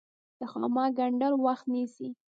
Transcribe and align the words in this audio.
د 0.39 0.41
خامک 0.51 0.89
ګنډل 0.97 1.33
وخت 1.45 1.65
نیسي 1.73 2.07